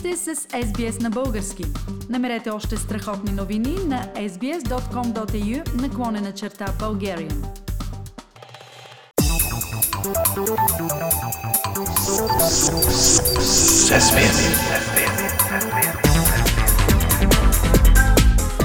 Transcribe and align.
сте 0.00 0.16
с 0.16 0.34
SBS 0.36 1.02
на 1.02 1.10
български. 1.10 1.64
Намерете 2.08 2.50
още 2.50 2.76
страхотни 2.76 3.32
новини 3.32 3.76
на 3.86 4.02
sbs.com.au 4.16 5.82
наклонена 5.82 6.32
черта 6.32 6.66
Bulgarian. 6.66 7.46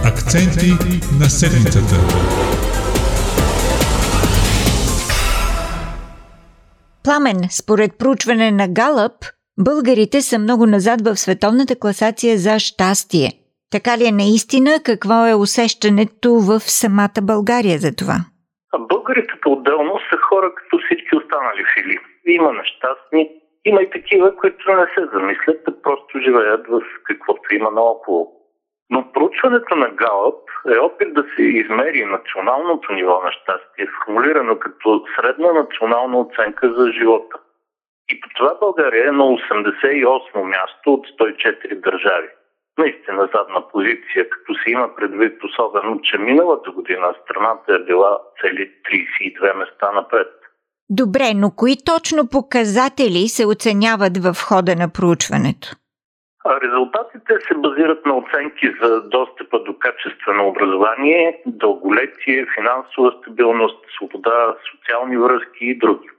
Акценти 0.03 0.71
на 1.19 1.29
седмицата. 1.29 1.95
Пламен, 7.03 7.41
според 7.51 7.97
проучване 7.97 8.51
на 8.51 8.67
Галъп, 8.67 9.34
българите 9.57 10.21
са 10.21 10.39
много 10.39 10.65
назад 10.65 10.99
в 11.01 11.15
световната 11.15 11.75
класация 11.79 12.37
за 12.37 12.59
щастие. 12.59 13.29
Така 13.71 13.97
ли 13.97 14.05
е 14.07 14.19
наистина? 14.23 14.71
Какво 14.85 15.27
е 15.27 15.41
усещането 15.45 16.29
в 16.49 16.59
самата 16.59 17.19
България 17.21 17.77
за 17.77 17.95
това? 17.95 18.17
Българите 18.79 19.33
по-отделно 19.41 19.99
са 20.09 20.17
хора 20.29 20.55
като 20.55 20.77
всички 20.85 21.15
останали 21.15 21.63
фили. 21.73 21.99
Има 22.27 22.51
нещастни, 22.53 23.29
има 23.65 23.81
и 23.81 23.89
такива, 23.89 24.35
които 24.35 24.71
не 24.71 24.85
се 24.95 25.01
замислят, 25.13 25.61
а 25.67 25.71
просто 25.81 26.19
живеят 26.19 26.67
в 26.67 26.81
каквото 27.03 27.55
има 27.55 27.71
наоколо. 27.71 28.31
Но 28.89 29.11
проучването 29.11 29.75
на 29.75 29.89
Галъп 29.89 30.41
е 30.75 30.77
опит 30.77 31.13
да 31.13 31.23
се 31.35 31.41
измери 31.41 32.05
националното 32.05 32.93
ниво 32.93 33.21
на 33.25 33.31
щастие, 33.31 33.87
формулирано 34.05 34.59
като 34.59 35.03
средна 35.15 35.51
национална 35.53 36.19
оценка 36.19 36.73
за 36.77 36.91
живота. 36.91 37.37
И 38.09 38.19
по 38.21 38.29
това 38.35 38.57
България 38.59 39.07
е 39.07 39.11
на 39.11 39.23
88 39.23 40.43
място 40.43 40.93
от 40.93 41.07
104 41.07 41.81
държави. 41.81 42.27
Наистина 42.77 43.29
задна 43.35 43.67
позиция, 43.71 44.29
като 44.29 44.53
се 44.53 44.71
има 44.71 44.95
предвид 44.95 45.43
особено, 45.43 46.01
че 46.01 46.17
миналата 46.17 46.71
година 46.71 47.13
страната 47.23 47.75
е 47.75 47.85
била 47.85 48.19
цели 48.41 48.71
32 49.41 49.53
места 49.53 49.91
напред. 49.91 50.27
Добре, 50.89 51.33
но 51.35 51.51
кои 51.55 51.75
точно 51.85 52.29
показатели 52.29 53.27
се 53.27 53.45
оценяват 53.45 54.17
в 54.17 54.33
хода 54.49 54.75
на 54.75 54.87
проучването? 54.93 55.67
Резултатите 56.63 57.33
се 57.47 57.53
базират 57.55 58.05
на 58.05 58.17
оценки 58.17 58.67
за 58.81 59.01
достъпа 59.01 59.63
до 59.63 59.77
качествено 59.79 60.47
образование, 60.47 61.41
дълголетие, 61.45 62.45
финансова 62.55 63.15
стабилност, 63.21 63.85
свобода, 63.95 64.55
социални 64.71 65.17
връзки 65.17 65.65
и 65.65 65.77
други. 65.77 66.09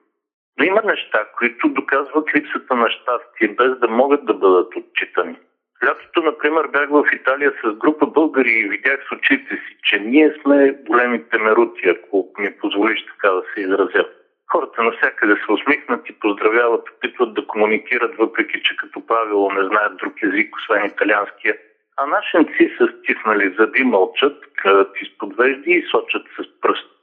Но 0.58 0.64
има 0.64 0.82
неща, 0.84 1.26
които 1.38 1.68
доказват 1.68 2.34
липсата 2.34 2.74
на 2.74 2.90
щастие, 2.90 3.48
без 3.48 3.78
да 3.78 3.88
могат 3.88 4.24
да 4.24 4.34
бъдат 4.34 4.76
отчитани. 4.76 5.36
Лятото, 5.84 6.22
например, 6.22 6.66
бях 6.72 6.88
в 6.90 7.04
Италия 7.12 7.52
с 7.64 7.72
група 7.72 8.06
българи 8.06 8.50
и 8.50 8.68
видях 8.68 9.00
с 9.08 9.12
очите 9.12 9.54
си, 9.54 9.76
че 9.82 9.98
ние 9.98 10.34
сме 10.42 10.72
големите 10.86 11.38
мерути, 11.38 11.88
ако 11.88 12.32
ми 12.38 12.56
позволиш 12.60 13.06
така 13.06 13.30
да 13.30 13.42
се 13.54 13.60
изразя. 13.60 14.06
Хората 14.52 14.82
навсякъде 14.82 15.36
се 15.36 15.52
усмихнат 15.52 16.08
и 16.08 16.18
поздравяват, 16.18 16.91
опитват 16.91 17.34
да 17.34 17.46
комуникират, 17.46 18.16
въпреки 18.16 18.62
че 18.62 18.76
като 18.76 19.06
правило 19.06 19.52
не 19.52 19.66
знаят 19.66 19.96
друг 19.96 20.22
език, 20.22 20.56
освен 20.56 20.86
италианския. 20.86 21.56
А 21.96 22.06
нашенци 22.06 22.74
са 22.78 22.88
стиснали 22.98 23.54
зъби, 23.58 23.84
мълчат, 23.84 24.44
гледат 24.62 25.02
изпод 25.02 25.36
вежди 25.36 25.70
и 25.70 25.86
сочат 25.91 26.26
с 26.38 26.60
пръст. 26.60 26.95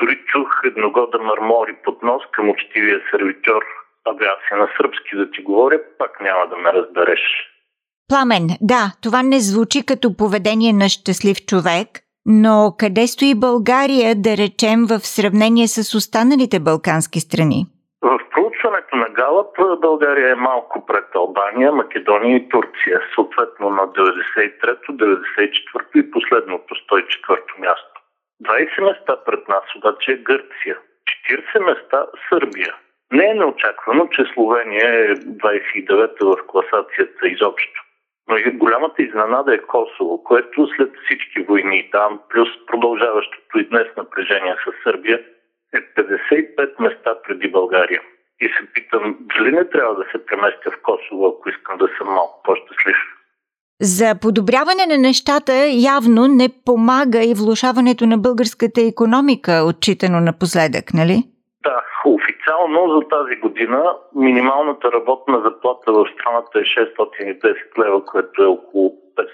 Дори 0.00 0.18
чух 0.26 0.48
едногода 0.64 1.18
мърмори 1.18 1.76
под 1.84 2.02
нос 2.02 2.22
към 2.32 2.50
учтивия 2.50 3.00
сервитьор. 3.10 3.62
Абе 4.04 4.24
аз 4.24 4.38
си 4.48 4.54
на 4.54 4.68
сръбски 4.76 5.16
да 5.16 5.30
ти 5.30 5.42
говоря, 5.42 5.80
пак 5.98 6.20
няма 6.20 6.46
да 6.50 6.56
ме 6.56 6.72
разбереш. 6.72 7.20
Пламен, 8.08 8.46
да, 8.60 8.82
това 9.02 9.22
не 9.22 9.40
звучи 9.40 9.86
като 9.86 10.16
поведение 10.16 10.72
на 10.72 10.88
щастлив 10.88 11.36
човек, 11.46 11.88
но 12.26 12.74
къде 12.78 13.06
стои 13.06 13.34
България, 13.34 14.14
да 14.16 14.30
речем, 14.42 14.78
в 14.90 14.98
сравнение 15.14 15.66
с 15.68 15.94
останалите 15.94 16.60
балкански 16.60 17.20
страни? 17.20 17.66
В 18.02 18.18
проучването 18.30 18.96
на 18.96 19.08
Галап 19.08 19.80
България 19.80 20.30
е 20.32 20.34
малко 20.50 20.86
пред 20.86 21.04
Албания, 21.14 21.72
Македония 21.72 22.36
и 22.36 22.48
Турция, 22.48 23.00
съответно 23.14 23.70
на 23.70 23.82
93-то, 23.82 24.92
94-то 24.92 25.98
и 25.98 26.10
последното 26.10 26.74
104-то 26.74 27.54
място. 27.60 27.89
20 28.50 28.80
места 28.80 29.16
пред 29.26 29.48
нас 29.48 29.64
обаче 29.76 30.12
е 30.12 30.16
Гърция, 30.16 30.78
40 31.30 31.64
места 31.64 32.06
Сърбия. 32.28 32.74
Не 33.12 33.26
е 33.30 33.34
неочаквано, 33.34 34.08
че 34.08 34.24
Словения 34.34 34.88
е 34.88 35.14
29-та 35.14 36.26
в 36.26 36.36
класацията 36.46 37.28
изобщо. 37.28 37.82
Но 38.28 38.36
и 38.36 38.42
голямата 38.42 39.02
изненада 39.02 39.54
е 39.54 39.58
Косово, 39.58 40.24
което 40.24 40.68
след 40.76 40.90
всички 41.04 41.42
войни 41.42 41.88
там, 41.92 42.20
плюс 42.30 42.48
продължаващото 42.66 43.58
и 43.58 43.68
днес 43.68 43.86
напрежение 43.96 44.56
с 44.64 44.82
Сърбия, 44.82 45.20
е 45.74 45.80
55 45.80 46.80
места 46.80 47.14
преди 47.22 47.48
България. 47.48 48.02
И 48.40 48.48
се 48.48 48.72
питам, 48.72 49.16
дали 49.20 49.52
не 49.52 49.68
трябва 49.68 49.94
да 49.94 50.04
се 50.12 50.26
преместя 50.26 50.70
в 50.70 50.82
Косово, 50.82 51.26
ако 51.26 51.48
искам 51.48 51.78
да 51.78 51.88
съм 51.98 52.06
малко 52.08 52.42
по-щастлив. 52.42 52.96
За 53.82 54.14
подобряване 54.22 54.86
на 54.88 54.98
нещата 54.98 55.52
явно 55.94 56.26
не 56.28 56.48
помага 56.66 57.20
и 57.24 57.34
влушаването 57.34 58.06
на 58.06 58.18
българската 58.18 58.80
економика, 58.92 59.52
отчитано 59.68 60.20
напоследък, 60.20 60.86
нали? 60.94 61.16
Да, 61.66 61.78
официално 62.04 62.78
за 62.94 63.08
тази 63.08 63.36
година 63.36 63.96
минималната 64.14 64.92
работна 64.92 65.40
заплата 65.44 65.92
в 65.92 66.06
страната 66.14 66.58
е 66.58 66.62
610 66.62 67.84
лева, 67.84 68.04
което 68.04 68.42
е 68.42 68.46
около 68.46 68.92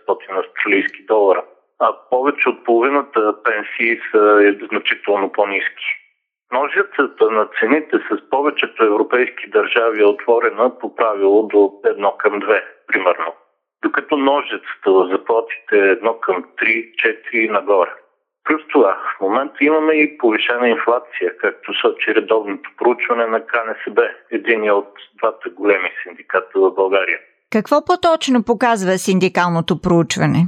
500 0.09 0.45
австралийски 0.45 1.05
долара. 1.09 1.45
А 1.78 1.89
повече 2.11 2.49
от 2.49 2.65
половината 2.65 3.34
пенсии 3.45 4.01
са 4.13 4.55
значително 4.71 5.33
по-низки. 5.33 5.87
Ножицата 6.53 7.31
на 7.31 7.49
цените 7.61 7.97
с 8.11 8.31
повечето 8.31 8.84
европейски 8.84 9.51
държави 9.51 10.03
е 10.03 10.13
отворена 10.15 10.78
по 10.78 10.95
правило 10.95 11.43
до 11.43 11.59
1 11.84 12.17
към 12.17 12.33
2, 12.33 12.63
примерно. 12.87 13.33
Докато 13.97 14.17
ножицата 14.17 14.91
в 14.93 15.09
заплатите 15.12 15.77
е 15.77 15.97
1 15.97 16.21
към 16.21 16.45
3, 16.62 16.91
4 17.33 17.34
и 17.34 17.49
нагоре. 17.49 17.91
Плюс 18.45 18.62
това, 18.73 18.99
в 19.17 19.21
момента 19.21 19.57
имаме 19.61 19.93
и 19.93 20.19
повишена 20.19 20.69
инфлация, 20.69 21.37
както 21.41 21.75
сочи 21.75 22.15
редовното 22.15 22.71
проучване 22.79 23.27
на 23.27 23.41
КНСБ, 23.47 24.03
един 24.31 24.71
от 24.71 24.93
двата 25.19 25.51
големи 25.51 25.91
синдиката 26.03 26.61
в 26.61 26.75
България. 26.75 27.19
Какво 27.53 27.84
по-точно 27.84 28.45
показва 28.45 28.99
синдикалното 28.99 29.81
проучване? 29.81 30.41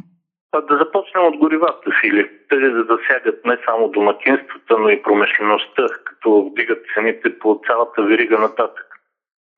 А 0.52 0.60
да 0.60 0.76
започнем 0.76 1.24
от 1.24 1.36
горивата, 1.36 1.90
Фили. 2.00 2.30
Те 2.48 2.56
да 2.56 2.84
засягат 2.84 3.44
не 3.44 3.58
само 3.66 3.88
домакинствата, 3.88 4.78
но 4.78 4.88
и 4.88 5.02
промишлеността, 5.02 5.86
като 6.04 6.50
вдигат 6.50 6.78
цените 6.94 7.38
по 7.38 7.60
цялата 7.66 8.02
верига 8.02 8.38
нататък. 8.38 8.87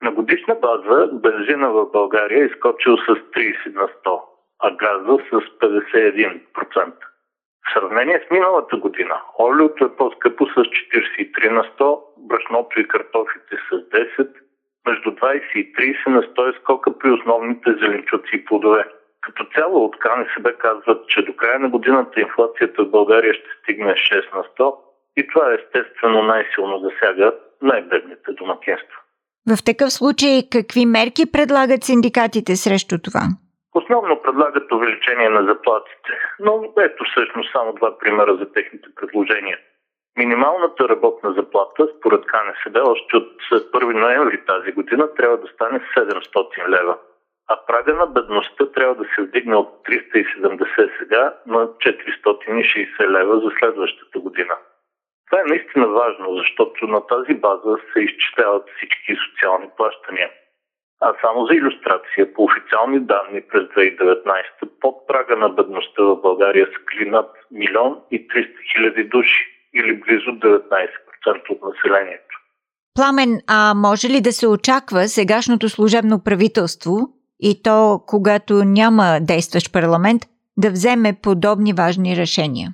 На 0.02 0.10
годишна 0.10 0.54
база 0.54 1.08
бензина 1.12 1.70
в 1.70 1.90
България 1.92 2.42
е 2.42 2.46
изкочил 2.46 2.96
с 2.96 3.06
30 3.06 3.74
на 3.74 3.88
100, 3.88 4.20
а 4.62 4.76
газа 4.76 5.18
с 5.30 5.58
51%. 5.60 6.92
В 7.66 7.72
сравнение 7.74 8.24
с 8.26 8.30
миналата 8.30 8.76
година, 8.76 9.20
олиото 9.38 9.84
е 9.84 9.96
по-скъпо 9.96 10.46
с 10.46 10.54
43 10.54 11.50
на 11.50 11.62
100, 11.62 12.00
брашното 12.18 12.80
и 12.80 12.88
картофите 12.88 13.56
с 13.70 13.74
10, 13.90 14.28
между 14.86 15.10
20 15.10 15.54
и 15.54 15.72
30 15.72 16.06
на 16.06 16.22
100 16.22 16.50
е 16.50 16.58
скока 16.60 16.98
при 16.98 17.10
основните 17.10 17.72
зеленчуци 17.72 18.30
и 18.36 18.44
плодове. 18.44 18.84
Като 19.20 19.46
цяло 19.54 19.84
от 19.84 19.98
КНСБ 19.98 20.52
казват, 20.52 21.08
че 21.08 21.22
до 21.22 21.36
края 21.36 21.58
на 21.58 21.68
годината 21.68 22.20
инфлацията 22.20 22.84
в 22.84 22.90
България 22.90 23.34
ще 23.34 23.48
стигне 23.62 23.92
6 23.94 24.34
на 24.34 24.42
100 24.42 24.74
и 25.16 25.28
това 25.28 25.52
естествено 25.52 26.22
най-силно 26.22 26.78
засяга 26.78 27.34
най-бедните 27.62 28.32
домакинства. 28.32 28.99
В 29.48 29.64
такъв 29.64 29.92
случай 29.92 30.42
какви 30.52 30.86
мерки 30.86 31.32
предлагат 31.32 31.84
синдикатите 31.84 32.56
срещу 32.56 32.96
това? 33.04 33.24
Основно 33.74 34.22
предлагат 34.22 34.72
увеличение 34.72 35.28
на 35.28 35.42
заплатите, 35.44 36.12
но 36.40 36.72
ето 36.78 37.04
всъщност 37.04 37.52
само 37.52 37.72
два 37.72 37.98
примера 37.98 38.36
за 38.36 38.52
техните 38.52 38.88
предложения. 38.96 39.58
Минималната 40.18 40.88
работна 40.88 41.32
заплата, 41.32 41.88
според 41.98 42.22
КНСД, 42.26 42.76
още 42.84 43.16
от 43.16 43.32
1 43.52 44.00
ноември 44.00 44.44
тази 44.46 44.72
година 44.72 45.14
трябва 45.14 45.36
да 45.36 45.48
стане 45.48 45.80
700 45.96 46.68
лева, 46.68 46.98
а 47.48 47.56
прага 47.66 47.94
на 47.94 48.06
бедността 48.06 48.72
трябва 48.72 48.94
да 48.94 49.04
се 49.14 49.22
вдигне 49.22 49.56
от 49.56 49.68
370 49.86 50.90
сега 50.98 51.34
на 51.46 51.66
460 51.66 53.10
лева 53.10 53.40
за 53.40 53.50
следващата 53.58 54.18
година. 54.18 54.54
Това 55.30 55.42
е 55.42 55.48
наистина 55.48 55.86
важно, 55.86 56.36
защото 56.36 56.86
на 56.86 57.06
тази 57.06 57.34
база 57.34 57.76
се 57.92 58.00
изчисляват 58.00 58.64
всички 58.76 59.16
социални 59.24 59.68
плащания. 59.76 60.30
А 61.00 61.12
само 61.20 61.46
за 61.46 61.54
иллюстрация, 61.54 62.34
по 62.34 62.44
официални 62.44 63.00
данни 63.00 63.40
през 63.50 63.62
2019 63.62 64.44
под 64.80 65.06
прага 65.06 65.36
на 65.36 65.48
бедността 65.48 66.02
в 66.02 66.16
България 66.16 66.66
са 66.66 66.84
кли 66.86 67.10
над 67.10 67.30
милион 67.50 67.98
и 68.10 68.28
300 68.28 68.48
хиляди 68.72 69.04
души 69.04 69.46
или 69.74 70.00
близо 70.00 70.30
19% 70.30 71.50
от 71.50 71.60
населението. 71.62 72.36
Пламен, 72.94 73.40
а 73.48 73.74
може 73.74 74.08
ли 74.08 74.20
да 74.20 74.32
се 74.32 74.48
очаква 74.48 75.08
сегашното 75.08 75.68
служебно 75.68 76.24
правителство 76.24 76.92
и 77.40 77.62
то 77.62 78.00
когато 78.06 78.54
няма 78.54 79.18
действащ 79.20 79.72
парламент, 79.72 80.22
да 80.56 80.70
вземе 80.70 81.12
подобни 81.22 81.72
важни 81.72 82.16
решения? 82.16 82.68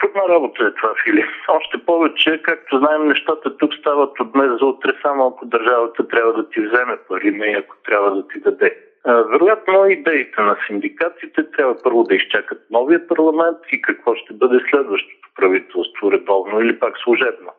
Трудна 0.00 0.22
работа 0.34 0.64
е 0.64 0.74
това, 0.74 0.94
Фили. 1.04 1.24
Още 1.48 1.78
повече, 1.86 2.42
както 2.42 2.78
знаем, 2.78 3.08
нещата 3.08 3.56
тук 3.56 3.74
стават 3.74 4.20
от 4.20 4.32
днес 4.32 4.50
за 4.60 4.66
утре, 4.66 4.92
само 5.02 5.26
ако 5.26 5.46
държавата 5.46 6.08
трябва 6.08 6.32
да 6.32 6.48
ти 6.48 6.60
вземе 6.60 6.98
пари, 7.08 7.30
не 7.30 7.56
ако 7.58 7.76
трябва 7.84 8.10
да 8.16 8.28
ти 8.28 8.40
даде. 8.40 8.76
Вероятно, 9.06 9.86
идеите 9.86 10.40
на 10.40 10.56
синдикатите 10.66 11.50
трябва 11.50 11.82
първо 11.82 12.04
да 12.04 12.14
изчакат 12.14 12.58
новия 12.70 13.08
парламент 13.08 13.58
и 13.72 13.82
какво 13.82 14.14
ще 14.14 14.34
бъде 14.34 14.60
следващото 14.70 15.28
правителство, 15.36 16.12
редовно 16.12 16.60
или 16.60 16.78
пак 16.78 16.98
служебно. 16.98 17.50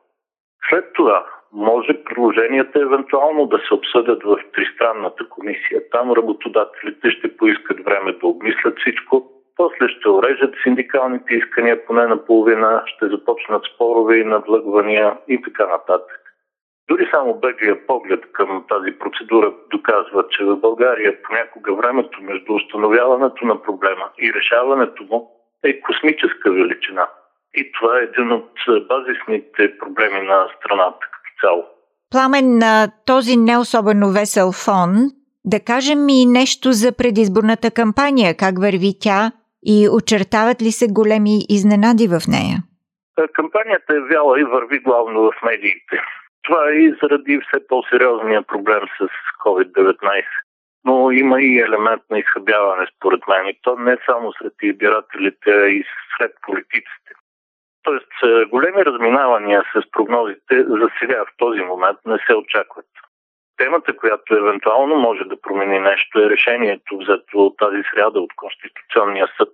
След 0.69 0.93
това 0.93 1.25
може 1.53 2.03
приложенията 2.03 2.79
евентуално 2.79 3.45
да 3.45 3.57
се 3.67 3.73
обсъдят 3.73 4.23
в 4.23 4.37
тристранната 4.53 5.29
комисия. 5.29 5.89
Там 5.91 6.11
работодателите 6.11 7.11
ще 7.11 7.37
поискат 7.37 7.85
време 7.85 8.11
да 8.11 8.27
обмислят 8.27 8.79
всичко, 8.79 9.31
после 9.55 9.87
ще 9.89 10.09
урежат 10.09 10.53
синдикалните 10.63 11.33
искания 11.33 11.85
поне 11.85 12.07
наполовина, 12.07 12.83
ще 12.85 13.07
започнат 13.07 13.63
спорове 13.75 14.17
и 14.17 14.23
надлъгвания 14.23 15.17
и 15.27 15.41
така 15.41 15.67
нататък. 15.67 16.21
Дори 16.89 17.07
само 17.11 17.39
беглия 17.39 17.87
поглед 17.87 18.23
към 18.31 18.65
тази 18.69 18.91
процедура 18.99 19.53
доказва, 19.71 20.25
че 20.29 20.43
в 20.43 20.55
България 20.55 21.23
понякога 21.23 21.73
времето 21.75 22.21
между 22.21 22.53
установяването 22.53 23.45
на 23.45 23.61
проблема 23.61 24.09
и 24.19 24.33
решаването 24.33 25.03
му 25.03 25.31
е 25.63 25.81
космическа 25.81 26.51
величина. 26.51 27.07
И 27.53 27.71
това 27.71 27.99
е 27.99 28.03
един 28.03 28.31
от 28.31 28.51
базисните 28.87 29.77
проблеми 29.77 30.27
на 30.27 30.47
страната 30.57 30.99
като 30.99 31.47
цяло. 31.47 31.65
Пламен 32.11 32.57
на 32.57 32.87
този 33.05 33.37
не 33.37 33.57
особено 33.57 34.11
весел 34.11 34.51
фон, 34.51 34.91
да 35.45 35.59
кажем 35.59 36.09
и 36.09 36.25
нещо 36.25 36.71
за 36.71 36.97
предизборната 36.97 37.71
кампания, 37.71 38.37
как 38.37 38.59
върви 38.59 38.93
тя 39.01 39.31
и 39.65 39.89
очертават 39.91 40.61
ли 40.61 40.71
се 40.71 40.87
големи 40.87 41.39
изненади 41.49 42.07
в 42.07 42.19
нея? 42.27 42.57
Кампанията 43.33 43.95
е 43.95 43.99
вяла 43.99 44.39
и 44.39 44.43
върви 44.43 44.79
главно 44.79 45.21
в 45.21 45.31
медиите. 45.43 46.01
Това 46.43 46.69
е 46.69 46.73
и 46.73 46.95
заради 47.01 47.39
все 47.39 47.67
по-сериозния 47.67 48.41
проблем 48.41 48.81
с 48.97 49.07
COVID-19. 49.45 50.23
Но 50.85 51.11
има 51.11 51.41
и 51.41 51.59
елемент 51.59 52.01
на 52.11 52.19
изхъбяване, 52.19 52.87
според 52.97 53.27
мен. 53.27 53.47
И 53.47 53.59
то 53.61 53.75
не 53.75 53.97
само 54.05 54.33
сред 54.33 54.53
избирателите, 54.61 55.49
а 55.51 55.67
и 55.67 55.83
сред 56.17 56.31
политиците. 56.41 57.11
Тоест, 57.83 58.11
е, 58.23 58.45
големи 58.45 58.85
разминавания 58.85 59.63
с 59.73 59.91
прогнозите 59.91 60.63
за 60.63 60.89
сега 60.99 61.23
в 61.25 61.37
този 61.37 61.61
момент 61.61 61.99
не 62.05 62.17
се 62.27 62.33
очакват. 62.33 62.85
Темата, 63.57 63.97
която 63.97 64.35
евентуално 64.35 64.95
може 64.95 65.23
да 65.23 65.41
промени 65.41 65.79
нещо 65.79 66.19
е 66.19 66.29
решението, 66.29 66.97
взето 66.97 67.55
тази 67.57 67.83
сряда 67.93 68.19
от 68.19 68.35
Конституционния 68.35 69.27
съд, 69.37 69.49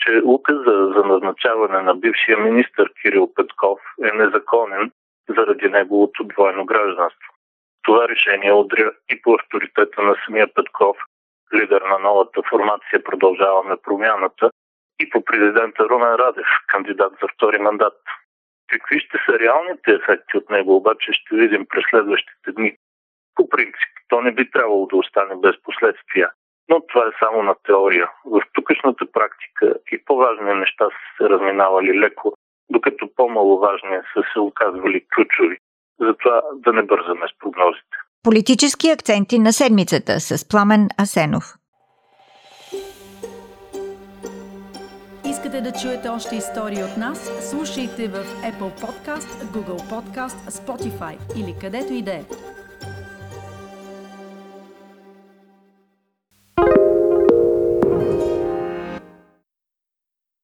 че 0.00 0.22
указа 0.24 0.92
за 0.94 1.04
назначаване 1.04 1.82
на 1.82 1.94
бившия 1.94 2.38
министр 2.38 2.86
Кирил 3.02 3.34
Петков 3.34 3.80
е 4.04 4.16
незаконен 4.16 4.90
заради 5.28 5.68
неговото 5.68 6.24
двойно 6.24 6.64
гражданство. 6.64 7.34
Това 7.82 8.08
решение 8.08 8.52
удря 8.52 8.92
и 9.10 9.22
по 9.22 9.34
авторитета 9.34 10.02
на 10.02 10.16
самия 10.26 10.54
Петков, 10.54 10.96
лидер 11.54 11.80
на 11.80 11.98
новата 11.98 12.42
формация 12.50 13.04
Продължаваме 13.04 13.76
промяната, 13.82 14.50
и 15.00 15.10
по 15.10 15.24
президента 15.24 15.88
Румен 15.88 16.14
Радев, 16.14 16.46
кандидат 16.66 17.12
за 17.22 17.28
втори 17.34 17.58
мандат. 17.58 17.98
Какви 18.68 19.00
ще 19.00 19.18
са 19.26 19.38
реалните 19.38 19.92
ефекти 19.92 20.36
от 20.36 20.50
него, 20.50 20.76
обаче 20.76 21.12
ще 21.12 21.36
видим 21.36 21.66
през 21.66 21.84
следващите 21.90 22.52
дни. 22.52 22.76
По 23.38 23.48
принцип, 23.48 23.92
то 24.08 24.20
не 24.20 24.32
би 24.32 24.50
трябвало 24.50 24.86
да 24.86 24.96
остане 24.96 25.34
без 25.36 25.54
последствия. 25.62 26.30
Но 26.68 26.86
това 26.86 27.02
е 27.06 27.18
само 27.18 27.42
на 27.42 27.54
теория. 27.66 28.10
В 28.24 28.42
тукашната 28.52 29.04
практика 29.12 29.74
и 29.92 30.04
по-важни 30.04 30.54
неща 30.54 30.84
са 30.84 31.00
се 31.16 31.28
разминавали 31.28 32.00
леко 32.00 32.34
докато 32.70 33.08
по-маловажни 33.16 33.98
са 34.14 34.22
се 34.32 34.38
оказвали 34.40 35.04
ключови. 35.14 35.58
Затова 36.00 36.42
да 36.54 36.72
не 36.72 36.82
бързаме 36.82 37.26
с 37.28 37.38
прогнозите. 37.38 37.96
Политически 38.22 38.90
акценти 38.90 39.38
на 39.38 39.52
седмицата 39.52 40.20
с 40.20 40.48
Пламен 40.48 40.88
Асенов. 41.02 41.44
Искате 45.30 45.60
да 45.60 45.72
чуете 45.82 46.08
още 46.08 46.36
истории 46.36 46.82
от 46.82 46.96
нас? 46.96 47.18
Слушайте 47.50 48.08
в 48.08 48.18
Apple 48.50 48.72
Podcast, 48.84 49.30
Google 49.54 49.82
Podcast, 49.92 50.38
Spotify 50.60 51.40
или 51.40 51.54
където 51.60 51.92
и 51.92 52.02
да 52.02 52.12
е. 52.12 52.22